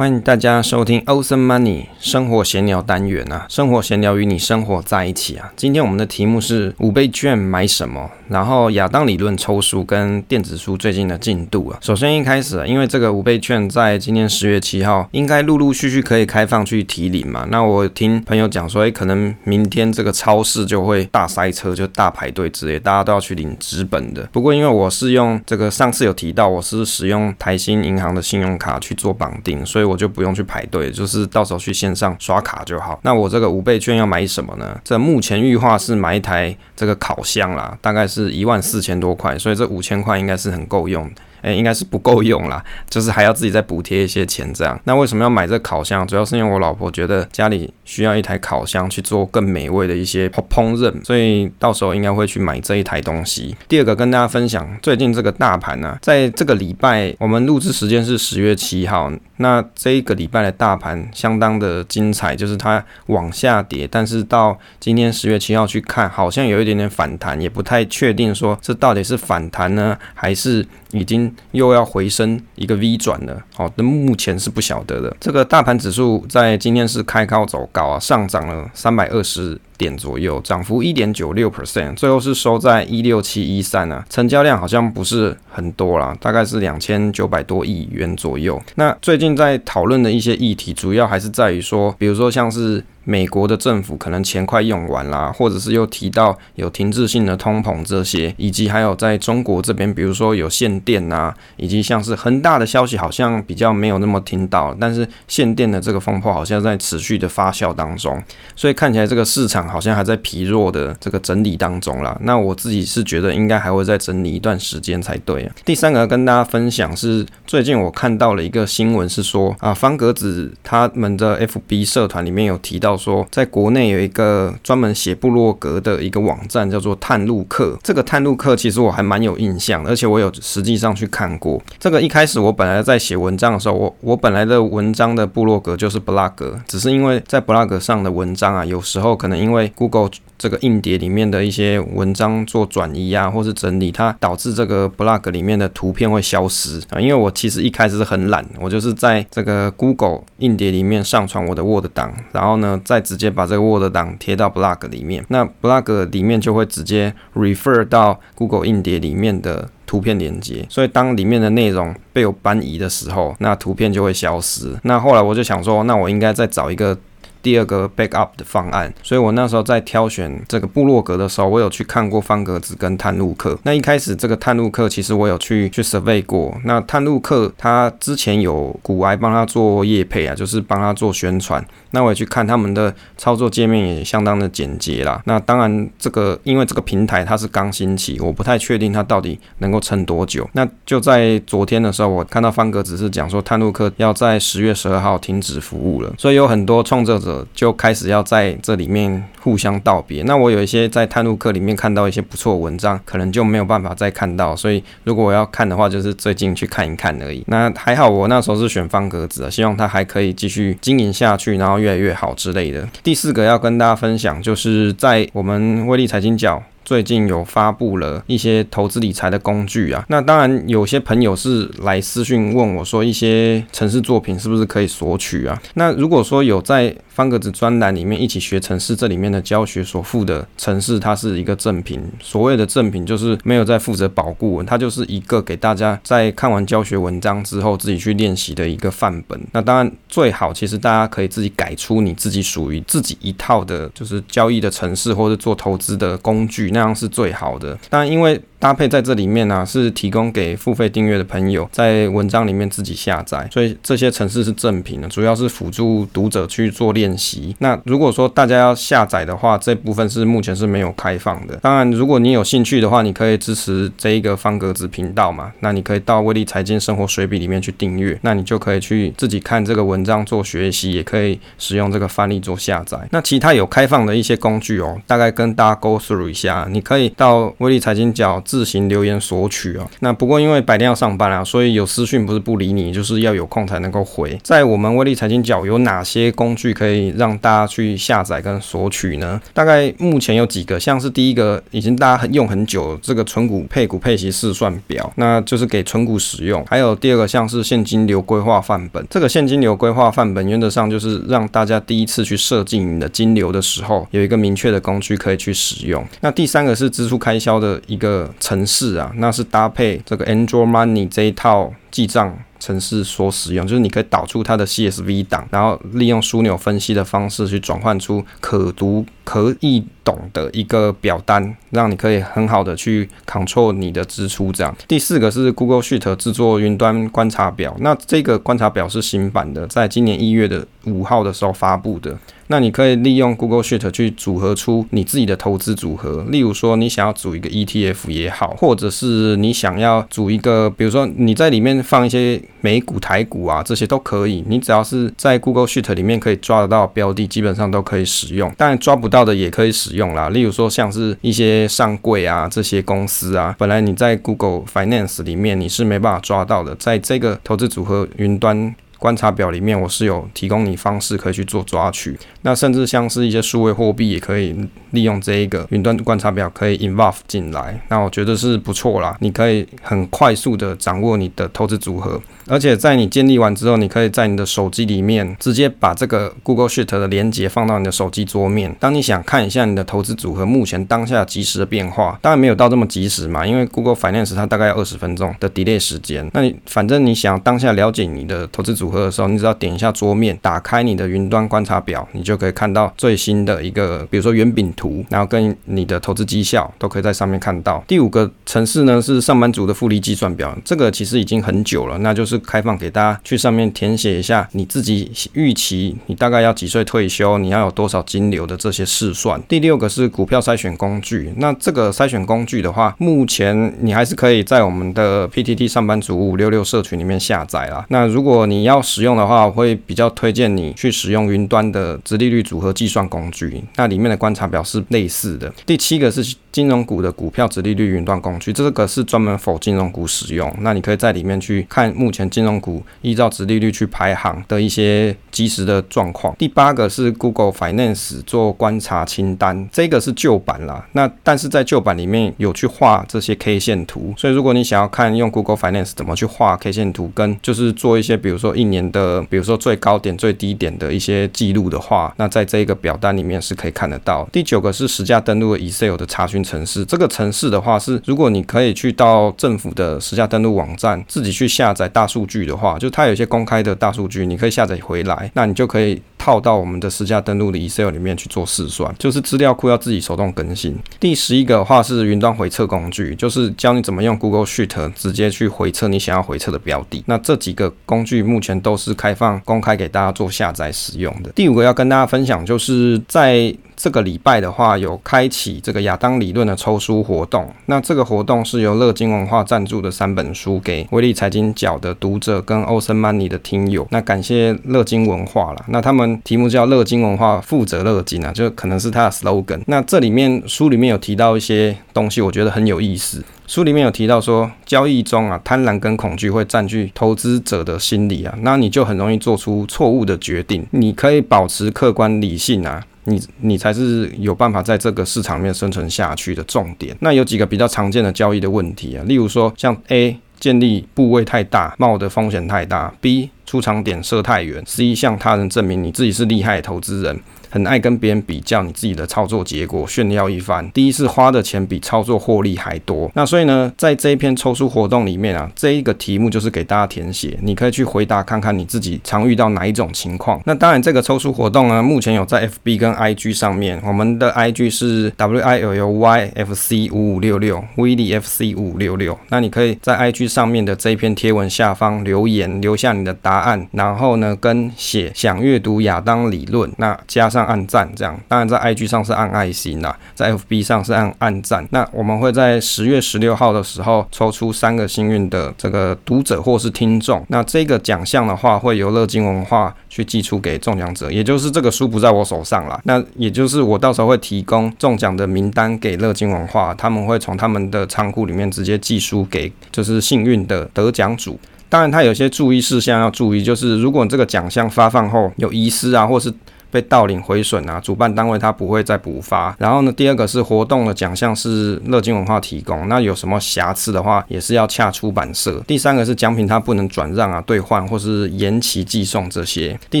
[0.00, 5.52] 欢迎大家收听 Awesome Money 生活闲聊单元啊，生活闲聊与你生活在一起啊。
[5.54, 8.10] 今天我们的题目是五倍券买什么？
[8.30, 11.78] 然后亚当理论抽书跟电子书最近的进度啊。
[11.82, 17.44] 首先一开始啊，因为这个五倍券在今年十月七号应该陆陆续续可以开放去提领嘛。
[17.50, 24.22] 那我听朋友讲说，哎，可能明天这个超市就会大塞车，就大排队之类，大家都要去领纸本的。
[24.30, 33.00] 不过因为我是用这个上次有提到，我是使用台新银行的信用卡去做绑定，所以我就不用去排队，就是到时候去线上刷卡就好。
[33.02, 34.78] 那我这个五倍券要买什么呢？
[34.84, 41.10] 这目前预划是买一台这个烤箱啦，大概是是一万四千多块，所以这五千块应该是很够用。
[41.42, 44.78] 诶，应该是不够用啦，就是还要自己再补贴一些钱这样。
[44.84, 46.06] 那为什么要买这烤箱？
[46.06, 53.56] 主要是因为我老婆觉得家里需要一台烤箱去做更美味的一些烹饪，所以到时候应该会去买这一台东西。
[53.68, 71.29] 第二个跟大家分享，最近这个大盘呢、在这个礼拜，我们录制时间是十月七号，那这一个礼拜的大盘相当的精彩，就是它往下跌，但是到今天十月七号去看，好像有一点点反弹，也不太确定说这到底是反弹呢，还是已经。
[71.52, 75.16] 又要回升一个 V 转了，好，那目前是不晓得的。
[75.20, 88.60] 这个大盘指数在今天是开高走高啊，上涨了三百二十点左右，涨幅一点九六 percent，最后是收在一六七一三啊，成交量好像不是很多啦，大概是两千九百多亿元左右。
[88.74, 92.84] 那最近在讨论的一些议题，主要还是在于说，比如说像是。
[93.02, 108.22] 美国的政府可能钱快用完啦，或者是又提到有停滞性的通膨这些，以及还有在中国这边，比如说有限电啊，以及像是恒大的消息好像比较没有那么听到，但是限电的这个风波好像在持续的发酵当中，
[108.54, 112.16] 所以看起来这个市场好像还在疲弱的这个整理当中啦。
[112.20, 115.54] 那我自己是觉得应该还会再整理一段时间才对啊。
[115.64, 122.90] 第三个跟大家分享是最近我看到了一个新闻是说啊，方格子他们的 FB 社团里面有提到。
[123.00, 127.78] 说，在国内有一个专门写部落格的一个网站，叫做探路客。
[127.82, 131.62] 这个探路客其实我还蛮有印象，而且我有实际上去看过。
[131.78, 136.32] 这个一开始我本来在写文章的时候，我我本来的文章的部落格就是 blog，
[136.66, 147.00] 只是因为在 blog 上的文章啊，有时候可能因为 Google 这个硬碟里面的一些文章做转移啊，或是整理，它导致这个 blog 里面的图片会消失啊。
[147.00, 152.80] 因为我其实一开始是很懒，我就是在这个 Google 硬碟里面上传我的 Word 档，然后呢。
[152.82, 164.74] 再直接把这个 Word 档贴到 Blog 里面，那 Blog 里面就会直接 refer 到 Google 硬碟里面的图片连接，所以当里面的内容被我搬移的时候，那图片就会消失。
[164.82, 166.96] 那后来我就想说，那我应该再找一个。
[167.42, 173.58] 第二个 backup 的方案，所以我那时候在挑选这个部落格的时候，我有去看过方格子跟探路客。
[173.62, 176.54] 那一开始这个探路客其实我有去去 survey 过。
[176.64, 181.64] 那探路客他之前有股癌帮他做业配啊，就是帮他做宣传。
[181.92, 185.20] 那我也去看他们的操作界面也相当的简洁啦。
[185.24, 190.48] 那当然这个因为这个平台它是刚兴起，我不太确定它到底能够撑多久。
[190.52, 197.29] 那就在昨天的时候，我看到方格子是讲说探路客要在十月十二号停止服务了，所以有很多创作者。
[197.54, 200.22] 就开始要在这里面互相道别。
[200.24, 204.54] 那我有一些在探路客里面看到一些不错文章，可能就没有办法再看到。
[204.54, 207.42] 所以如果我要看的话，就是最近去看一看而已。
[207.46, 212.88] 那还好，我那时候是选方格子，希望它还可以继续经营下去，然后越来越好之类的。
[213.02, 216.62] 第四个要跟大家分享，就是在我们威力财经角。
[216.90, 225.56] 最近有发布了一些投资理财的工具啊，那当然有些朋友是来私讯问我说，一些程式作品是不是可以索取啊？
[225.74, 232.02] 那如果说有在方格子专栏里面一起学程式，这里面的教学所附的程式，它是一个赠品。
[232.20, 239.40] 所谓的赠品就是没有在负责保固，它就是一个给大家在看完教学文章之后自己去练习的一个范本。
[239.52, 247.78] 那当然最好，其实大家可以自己改出你自己属于自己一套的，就是交易的程式或者做投资的工具，那这样是最好的。
[247.90, 257.56] 但因为搭配在这里面呢、是提供给付费订阅的朋友在文章里面自己下载，所以这些程式是正品的，主要是辅助读者去做练习。
[257.60, 261.56] 那如果说大家要下载的话，这部分是目前是没有开放的。
[261.56, 272.98] 当然，如果你有兴趣的话，你可以支持这一个方格子频道嘛，那你可以到威力财经生活随笔里面去订阅，那你就可以去自己看这个文章做学习，也可以使用这个范例做下载。
[273.10, 278.38] 那其他有开放的一些工具哦，大概跟大家 go through 一下，你可以到威力财经角。
[278.50, 279.88] 自行留言索取哦。
[280.00, 284.36] 那不过因为白天要上班啊，所以有私讯不是不理你，就是要有空才能够回。
[284.42, 289.40] 在我们威力财经角有哪些工具可以让大家去下载跟索取呢？
[289.54, 296.64] 大概目前有几个，像是第一个已经大家用很久这个存股配股配息试算表，那就是给存股使用。
[296.68, 306.04] 还有第二个像是现金流规划范本，这个现金流规划范本原则上就是让大家第一次去设计你的金流的时候，有一个明确的工具可以去使用。
[306.20, 324.50] 那第三个是支出开销的一个程式啊，那是搭配这个 Android Money 这一套记账程式所使用，就是你可以导出它的 CSV 档，然后利用枢纽分析的方式去转换出可读、可易懂的一个表单，让你可以很好的去 control 你的支出。
[324.52, 332.18] 这样，第四个是 Google Sheet 制作云端观察表，那这个观察表是新版的，在今年一月的五号的时候发布的。
[332.50, 344.42] 那你可以利用 Google Sheet 去组合出你自己的投资组合，例如说你想要组一个 ETF 也好，或者是你想要组一个，比如说你在里面放一些美股、台股啊，这些都可以。
[344.48, 348.52] 你只要是在 Google Sheet 里面可以抓得到标的，基本上都可以使用。
[348.58, 358.74] 当然抓不到的也可以使用啦，例如说像是一些上柜啊这些公司啊，本来你在 Google Finance 里面你是没办法抓到的，在这个投资组合云端。
[359.00, 362.16] 观察表里面，我是有提供你方式可以去做抓取。
[362.42, 364.54] 那甚至像是一些数位货币，也可以
[364.90, 367.80] 利用这一个云端观察表可以 involve 进来。
[367.88, 372.20] 那我觉得是不错啦，你可以很快速的掌握你的投资组合。
[372.46, 378.74] 而且在你建立完之后，你可以在你的手机里面直接把这个 Google Sheet 的连接放到你的手机桌面。
[378.80, 386.28] 当你想看一下你的投资组合目前当下即时的变化，当然没有到这么即时嘛，因为 Google Finance 它大概要二十分钟的 delay 时间。
[386.34, 397.82] 那你反正你想当下了解你的投资组合合的时候，你只要点一下桌面，打开你的云端观察表，你就可以看到最新的一个，比如说圆饼图，然后跟你的投资绩效都可以在上面看到。
[397.86, 402.40] 第五个城市呢是上班族的复利计算表，这个其实已经很久了，那就是。
[402.50, 409.40] 开放给大家去上面填写一下你自己预期，你大概要几岁退休，你要有多少金流的这些试算。
[409.46, 417.84] 第六个是股票筛选工具，那这个筛选工具的话，目前你还是可以在我们的 PTT 上班族五六六社群里面下载啦。
[417.90, 425.52] 那如果你要使用的话，我会比较推荐你去使用云端的直利率组合计算工具，那里面的观察表是类似的。
[425.64, 432.30] 第七个是金融股的股票殖利率云端工具，这个是专门否金融股使用，那你可以在里面去看目前。
[432.30, 436.32] 金融股依照殖利率去排行的一些即时的状况。
[436.38, 440.86] 第八个是 Google Finance 做观察清单，这个是旧版啦。
[440.92, 454.28] 那但是在旧版里面有去画这些 K 线图，所以如果你想要看用 Google Finance 怎么去画 K 线图，跟就是做一些比如说一年的，比如说最高点、最低点的一些记录的话，那在这个表单里面是可以看得到。
[454.30, 462.10] 第九个是实价登录的 Excel 的查询城市，这个城市的话是如果你可以去到政府的实价登录网站，自己去下载大。
[462.10, 470.76] 数据的话，就它有一些公开的大数据，你可以下载回来，那你就可以套到我们的私家登录的 Excel 里面去做试算，就是资料库要自己手动更新。
[471.00, 477.02] 第十一个的话是云端回测工具，就是教你怎么用 Google Sheet 直接去回测你想要回测的标的。
[477.06, 481.30] 那这几个工具目前都是开放公开给大家做下载使用的。
[481.32, 487.50] 第五个要跟大家分享，就是在这个礼拜的话，有开启这个亚当理论的抽书活动。
[487.64, 493.88] 那这个活动是由乐金文化赞助的三本书给威力财经角的读者跟 Awesome Money 的听友。
[493.90, 499.60] 那感谢乐金文化啦，那他们题目叫乐金文化，负责乐金啊，就可能是他的 slogan。
[499.66, 503.24] 那这里面书里面有提到一些东西，我觉得很有意思。
[503.46, 510.64] 书里面有提到说，交易中啊，贪婪跟恐惧会占据投资者的心理啊，那你就很容易做出错误的决定。
[510.70, 512.82] 你可以保持客观理性啊。
[513.04, 516.94] 你你才是有办法在这个市场面生存下去的重点。
[517.00, 527.20] 那有几个比较常见的交易的问题啊，例如说像 A 建立部位太大，冒的风险太大；B 出场点设太远；C 向他人证明你自己是厉害投资人。
[527.50, 530.70] 很爱跟别人比较你自己的操作结果，炫耀一番。
[530.70, 533.10] 第一是花的钱比操作获利还多。
[533.14, 540.40] 那所以呢，在这一篇抽书活动里面啊，这一个题目就是给大家填写，你可以去回答看看你自己常遇到哪一种情况。
[540.46, 547.96] 那当然，这个抽书活动呢，目前有在 FB 跟 IG 上面，我们的 IG 是 W I L L Y F C 五五六六 V
[547.96, 549.18] D F C 五五六六。
[549.30, 557.39] 那你可以在 IG 上面的这一篇贴文下方留言，留下你的答案，然后呢，跟写想阅读亚当理论，那加上。
[557.40, 558.18] 上按赞，这样。
[558.28, 561.66] 当然在 IG 上是按爱心啦，在 FB 上是按按赞。
[561.70, 567.24] 那我们会在十月十六号的时候抽出三个幸运的这个读者或是听众。
[567.28, 572.80] 那这个奖项的话，会由乐金文化去寄出给中奖者，也就是这个书不在我手上啦。
[572.84, 581.38] 那也就是我到时候会提供中奖的名单给乐金文化，他们会从他们的仓库里面直接寄书给就是幸运的得奖主。
[581.68, 586.32] 当然，他有些注意事项要注意，就是如果这个奖项发放后有遗失啊，或是
[586.70, 589.54] 被盗领毁损啊，主办单位他不会再补发。
[589.58, 595.62] 然后呢，第二个是活动的奖项是乐金文化提供，那有什么瑕疵的话，也是要洽出版社。
[595.66, 599.78] 第三个是奖品它不能转让啊、兑换或是延期寄送这些。
[599.90, 600.00] 第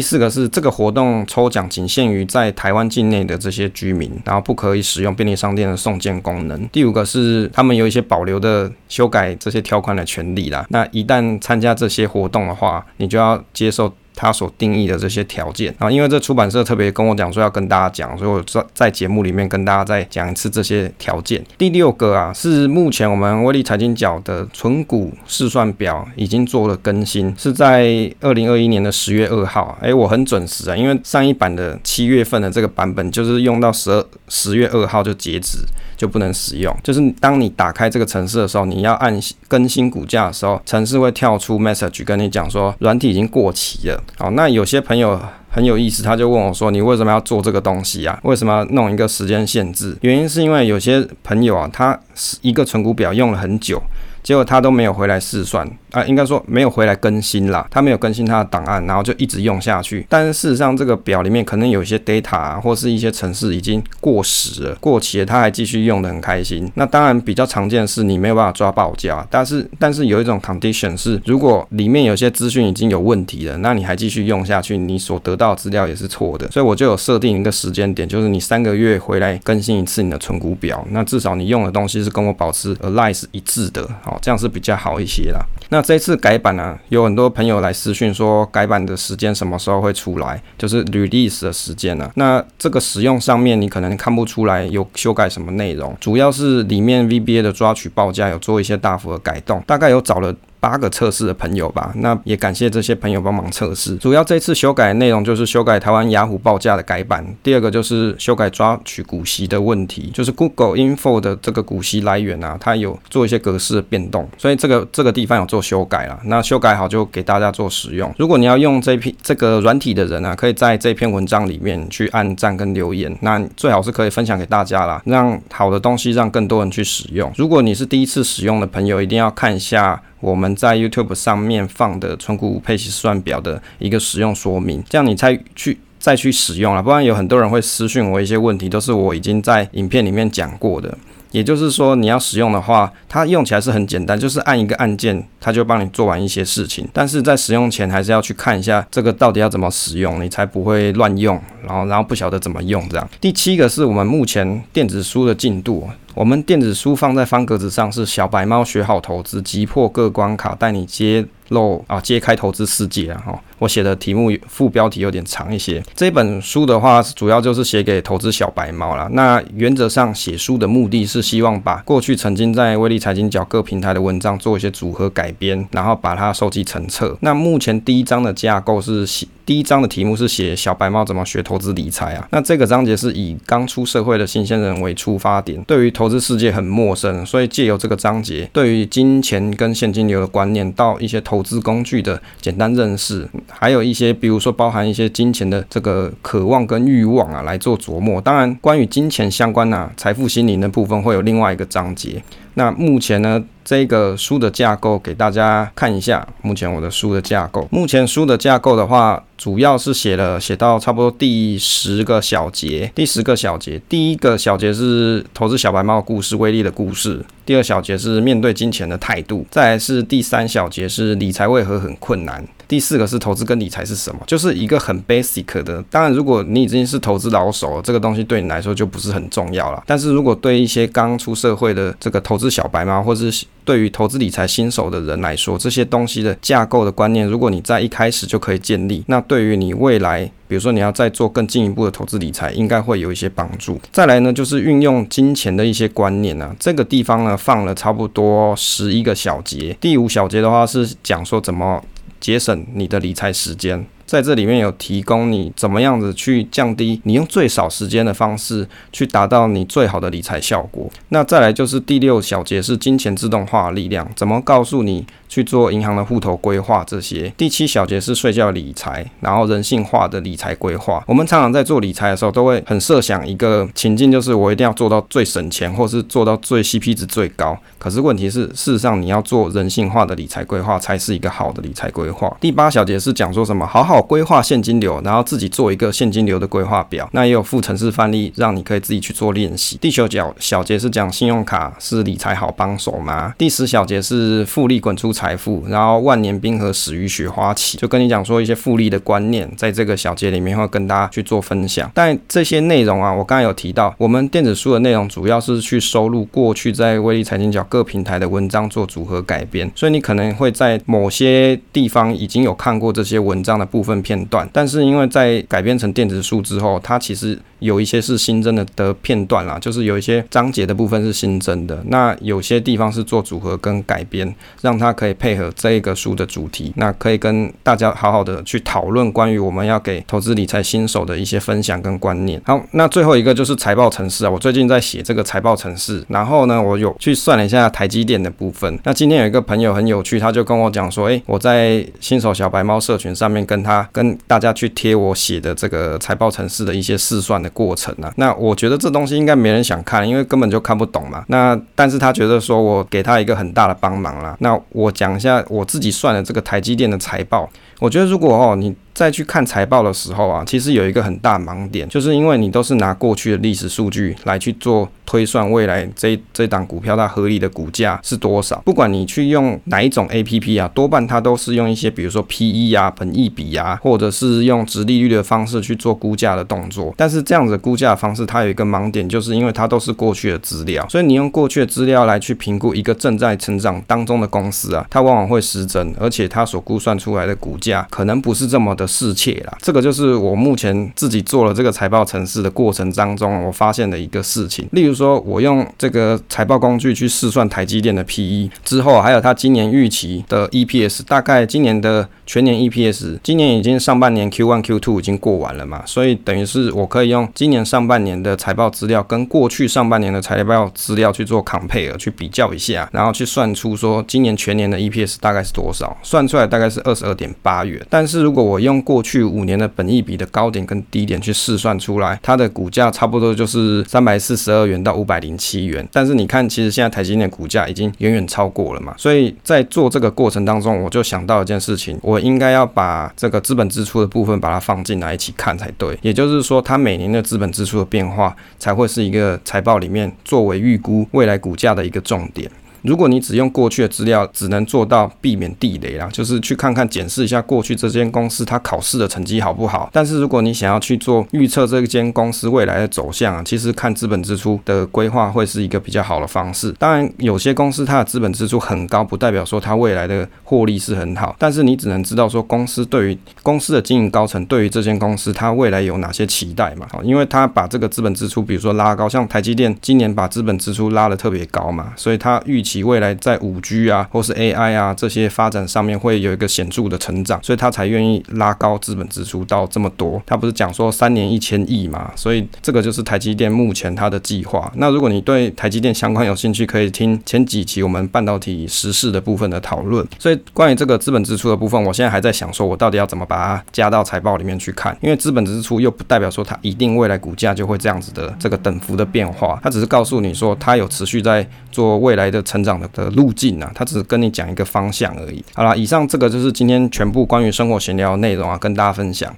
[0.00, 6.68] 四个是这个活动抽奖仅限于在台湾境内的这些居民，然后不可以使用便利商店的送件功能。
[6.68, 10.66] 第五个是他们有一些保留的修改这些条款的权利啦。
[10.70, 13.92] 那一旦参加这些活动的话，你就要接受。
[14.20, 21.42] 他所定义的这些条件啊，因为这出版社特别跟我讲说要跟大家讲，所以我在在节目里面跟大家再讲一次这些条件。
[21.56, 29.78] 第六个啊，是目前我们威力财经角的存股试算表已经做了更新，是在二零二一年的十月二号。
[29.80, 35.60] 哎，我很准时啊，因为上一版的七月份的这个版本就是用到十二十月二号就截止。
[36.00, 36.74] 就不能使用。
[36.82, 44.02] 就是当你打开这个程式的时候，你要按更新股价的时候，程式会跳出 message 跟你讲说软体已经过期了。
[44.16, 48.18] 好，那有些朋友很有意思，他就问我说：“你为什么要做这个东西啊？
[48.22, 51.98] 为什么要弄一个时间限制？”原因是因为有些朋友啊，他
[52.40, 53.82] 一个存股表用了很久，
[54.22, 55.68] 结果他都没有回来试算。
[55.90, 60.06] 啊，应该说没有回来更新啦，他没有更新他的档案，然后就一直用下去。
[60.08, 66.70] 但是事实上，这个表里面可能有一些 data 啊，或是一些程式已经过时了、过期了，他还继续用的很开心。
[66.76, 76.48] 那当然比较常见的是你没有办法抓报价，但是但是有一种 condition 是，如果里面有些资讯已经有问题了，那你还继续用下去，你所得到资料也是错的。
[76.52, 85.38] 所以我就有设定一个时间点，就是你三个月回来更新一次你的存股表，那至少你用的东西是跟我保持 align 是一致的，好，这样是比较好一些啦。
[85.68, 100.34] 那这次改版呢、有很多朋友来私讯说改版的时间什么时候会出来，就是 release 的时间呢、那这个使用上面你可能看不出来有修改什么内容，主要是里面 VBA 的抓取报价有做一些大幅的改动，大概有找了。
[100.60, 103.96] 八个测试的朋友吧，那也感谢这些朋友帮忙测试。
[103.96, 116.20] 主要这次修改的内容就是修改台湾雅虎报价的改版，第二个就是修改抓取股息的问题，就是 Google Info 的这个股息来源啊，它有做一些格式的变动，所以这个这个地方有做修改了。
[116.24, 118.14] 那修改好就给大家做使用。
[118.18, 127.32] 如果你要用这篇这个软体的人啊，可以在这篇文章里面去按赞跟留言，那最好是可以分享给大家啦，让好的东西让更多人去使用。
[127.36, 130.02] 如果你是第一次使用的朋友，一定要看一下。
[130.20, 136.82] 我们在 YouTube 上面放的存股配息算表的一个使用说明，这样你才去再去使用了。
[136.82, 140.96] 不然有很多人会私信我一些问题，都是我已经在影片里面讲过的。
[141.32, 146.84] 也就是说，你要使用的话，它用起来是很简单，就是按一个按键，它就帮你做完一些事情。
[146.92, 153.08] 但是在使用前，还是要去看一下这个到底要怎么使用，你才不会乱用，然后然后不晓得怎么用这样。
[153.20, 155.88] 第七个是我们目前电子书的进度。
[156.14, 163.22] 我们电子书放在方格子上是小白猫学好投资，击破各关卡，带你揭露啊，揭开投资世界啊！
[163.24, 165.82] 哈，我写的题目副标题有点长一些。
[165.94, 169.08] 这本书的话，主要就是写给投资小白猫啦。
[169.12, 177.16] 那原则上写书的目的是希望把过去曾经在威力财经角各平台的文章做一些组合改编，然后把它收集成册。
[177.20, 179.06] 那目前第一章的架构是。
[179.50, 182.28] 第一章的题目是写小白猫怎么学投资理财啊？
[182.30, 198.20] 那这个章节是以刚出社会的新鲜人为出发点，对于投资世界很陌生，所以借由这个章节，对于金钱跟现金流的观念，到一些投资工具的简单认识，还有一些比如说包含一些金钱的这个渴望跟欲望啊来做琢磨。
[198.20, 202.22] 当然，关于金钱相关啊财富心灵的部分会有另外一个章节。
[202.54, 206.26] 那目前呢，这个书的架构给大家看一下。
[206.42, 212.90] 目前我的书的架构，目前书的架构的话，主要是写了写到差不多第十个小节。
[212.94, 217.24] 第十个小节，第一个小节是投资小白猫故事，威力的故事。
[217.44, 219.46] 第二小节是面对金钱的态度。
[219.50, 222.46] 再来是第三小节是理财为何很困难。
[222.70, 225.82] 第四个是投资跟理财是什么，就是一个很 basic 的。
[225.90, 229.82] 当然，如果你已经是投资老手了，这个东西对你来说就不是很重要了。
[229.88, 243.80] 但是如果对一些刚出社会的这个投资小白嘛，或者是对于投资理财新手的人来说，这些东西的架构的观念，如果你在一开始就可以建立，那对于你未来，比如说你要再做更进一步的投资理财，应该会有一些帮助。
[243.90, 249.76] 再来呢，就是运用金钱的一些观念啊，这个地方呢放了差不多十一个小节。
[249.80, 251.82] 第五小节的话是讲说怎么。
[252.20, 260.90] 节省你的理财时间，在这里面有提供你怎么样子去降低你用最少时间的方式去达到你最好的理财效果。
[261.10, 267.32] 那再来就是第六小节是金钱自动化力量，怎么告诉你去做银行的户头规划这些。
[267.36, 271.04] 第七小节是睡觉理财，然后人性化的理财规划。
[271.06, 277.56] 我们常常在做理财的时候，都会很设想一个情境，就是我一定要做到最省钱，或是做到最 CP 值最高。
[277.78, 282.36] 可是问题是，事实上你要做人性化的理财规划，才是一个好的理财规划。
[282.40, 283.64] 第八小节是讲说什么？
[283.64, 287.08] 好好规划现金流，然后自己做一个现金流的规划表。
[287.12, 289.76] 那也有附程式范例，让你可以自己去做练习。
[289.78, 293.34] 第九小小节是讲信用卡是理财好帮手吗？
[293.38, 301.90] 第十小节是复利滚出财富，然后万年冰河始于雪花起，就跟你讲说一些复利的观念，在这个小节里面会跟大家去做分享。
[301.94, 332.40] 但这些内容啊，我刚才有提到，我们电子书的内容主要是去收录过去在威力财经角各平台的文章做组合改编，所以你可能会在某些地方已经有看过这些文章的部分片段，但是因为在改编成电子书之后，它其实有一些是新增的的片段啦，就是有一些章节的部分是新增的，那有些地方是做组合跟改编，让它可以配合这一个书的主题，那可以跟大家好好的去讨论关于我们要给投资理财新手的一些分享跟观念。
[332.44, 338.78] 好，那最后一个就是财报城市啊，我最近在写这个财报城市，然后呢，我有去算了一下台积电的部分。
[338.84, 348.12] 那今天有一个朋友很有趣，他就跟我讲说，诶，我在新手小白猫社群上面跟他跟大家去贴我写的这个财报城市的一些试算的过程啊。
[348.16, 351.24] 那我觉得这东西应该没人想看，因为根本就看不懂嘛。
[351.28, 354.36] 那但是他觉得说我给他一个很大的帮忙啦。
[354.40, 357.48] 那我讲一下我自己算的这个台积电的财报，
[357.80, 358.74] 我觉得如果哦你。
[358.92, 368.60] 再去看财报的时候啊，其实有一个很大盲点，就是因为你都是拿过去的历史数据来去做推算，未来这这档股票它合理的股价是多少？
[368.62, 376.92] 不管你去用哪一种 APP 啊，多半它都是用一些比如说 PE 啊、本益比啊，或者是用值利率的方式去做估价的动作。
[376.94, 388.86] 但是这样子估价的方式，它有一个盲点，就是因为它都是过去的资料，所以你用过去的资料来去评估一个正在成长当中的公司啊，它往往会失真，而且它所估算出来的股价可能不是这么的。
[388.90, 394.68] 适切啦，这个就是我目前自己做了这个财报城市的过程当中，我发现的一个事情。
[394.72, 425.86] 例如说，我用这个财报工具去试算台积电的 PE 之后，还有它今年预期的 EPS，大概今年的全年 EPS，今年已经上半年 Q1、Q2 已经过完了嘛，所以等于是我可以用今年上半年的财报资料跟过去上半年的财报资料去做 compare，去比较一下，然后去算出说今年全年的 EPS 大概是多少，算出来大概是二十二点八但是如果我用过去五年的本益比的高点跟低点去试算出来，它的股价差不多就是三百四十二元到五百零七元。
[425.92, 435.98] 但是你看，其实现在台积电股价已经远远超过了嘛，所以在做这个过程当中，我就想到一件事情，我应该要把这个资本支出的部分把它放进来一起看才对。
[436.02, 442.50] 也就是说，它每年的资本支出的变化才会是一个财报里面作为预估未来股价的一个重点。
[442.82, 449.90] 如果你只用过去的资料，只能做到避免地雷啦，就是去看看检视一下过去这间公司它考试的成绩好不好。
[449.92, 456.72] 但是如果你想要去做预测这间公司未来的走向啊，其实看资本支出的规划会是一个比较好的方式。
[456.78, 461.36] 当然，有些公司它的资本支出很高，不代表说它未来的获利是很好。
[461.38, 466.86] 但是你只能知道说公司对于公司的经营高层对于这间公司它未来有哪些期待嘛？
[466.90, 472.69] 好，因为它把这个资本支出，比如说拉高，像台积电今年把资本支出拉得特别高嘛，所以它预期。
[472.70, 480.22] 其未来在五 G 啊，或是 AI 啊这些发展上面会有一个显著的成长，所以他才愿意拉高资本支出到这么多。
[480.24, 484.70] 他不是讲说三年一千亿嘛，所以这个就是台积电目前它的计划。
[484.76, 490.06] 那如果你对台积电相关有兴趣，可以听前几期我们半导体时事的部分的讨论。
[490.16, 494.96] 所以关于这个资本支出的部分，我现在还在想说，我到底要怎么把它加到财报里面去看？
[495.00, 502.59] 因为资本支出又不代表说它一定未来股价就会这样子的这个等幅的变化，它只是告诉你说它有持续在做未来的成。
[502.60, 505.42] 成长的的路径啊，他只是跟你讲一个方向而已。
[505.54, 509.34] 好了，以上这个就是今天全部关于生活闲聊内容啊，跟大家分享。